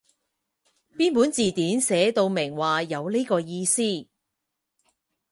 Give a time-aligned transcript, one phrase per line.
[0.97, 3.83] 邊本字典寫到明話有呢個意思？